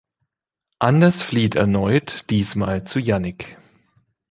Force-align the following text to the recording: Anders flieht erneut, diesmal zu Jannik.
Anders 0.79 1.21
flieht 1.21 1.53
erneut, 1.53 2.25
diesmal 2.31 2.85
zu 2.85 2.97
Jannik. 2.97 3.59